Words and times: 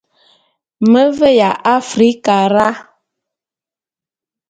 Me 0.91 1.03
veya 1.19 1.51
Afrikara. 1.73 2.67